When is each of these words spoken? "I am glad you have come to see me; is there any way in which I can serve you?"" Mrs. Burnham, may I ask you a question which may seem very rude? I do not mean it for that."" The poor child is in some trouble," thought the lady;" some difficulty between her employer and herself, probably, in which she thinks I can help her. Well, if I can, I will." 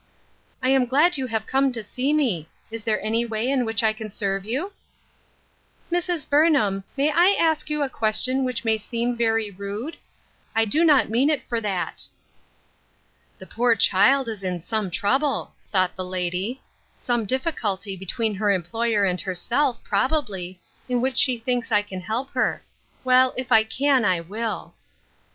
"I 0.63 0.69
am 0.69 0.87
glad 0.87 1.15
you 1.19 1.27
have 1.27 1.45
come 1.45 1.71
to 1.73 1.83
see 1.83 2.11
me; 2.11 2.49
is 2.71 2.83
there 2.83 2.99
any 3.03 3.23
way 3.23 3.47
in 3.47 3.65
which 3.65 3.83
I 3.83 3.93
can 3.93 4.09
serve 4.09 4.45
you?"" 4.45 4.73
Mrs. 5.93 6.27
Burnham, 6.27 6.83
may 6.97 7.11
I 7.11 7.37
ask 7.39 7.69
you 7.69 7.83
a 7.83 7.87
question 7.89 8.43
which 8.43 8.65
may 8.65 8.79
seem 8.79 9.15
very 9.15 9.51
rude? 9.51 9.97
I 10.55 10.65
do 10.65 10.83
not 10.83 11.09
mean 11.11 11.29
it 11.29 11.43
for 11.47 11.61
that."" 11.61 12.07
The 13.37 13.45
poor 13.45 13.75
child 13.75 14.27
is 14.27 14.43
in 14.43 14.59
some 14.61 14.89
trouble," 14.89 15.53
thought 15.71 15.95
the 15.95 16.03
lady;" 16.03 16.63
some 16.97 17.25
difficulty 17.27 17.95
between 17.95 18.33
her 18.33 18.49
employer 18.49 19.03
and 19.05 19.21
herself, 19.21 19.83
probably, 19.83 20.59
in 20.89 20.99
which 20.99 21.17
she 21.17 21.37
thinks 21.37 21.71
I 21.71 21.83
can 21.83 22.01
help 22.01 22.31
her. 22.31 22.63
Well, 23.03 23.35
if 23.37 23.51
I 23.51 23.63
can, 23.63 24.03
I 24.03 24.19
will." 24.21 24.73